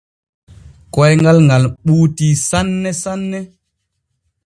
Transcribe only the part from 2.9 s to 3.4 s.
sanne.